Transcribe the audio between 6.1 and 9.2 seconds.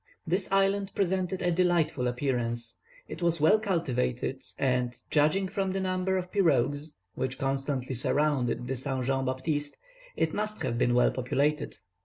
of pirogues, which constantly surrounded the Saint